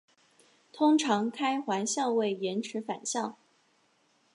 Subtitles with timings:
[0.73, 3.35] 通常开环相位延迟反相。